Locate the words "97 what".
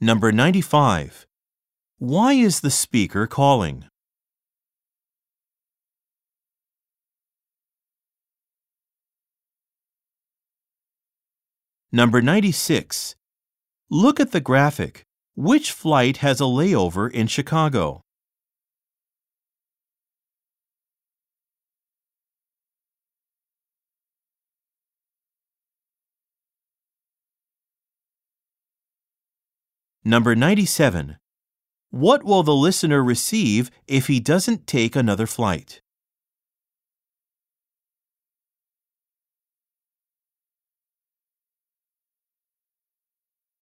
30.36-32.22